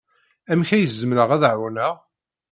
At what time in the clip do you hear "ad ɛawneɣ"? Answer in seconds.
1.31-1.93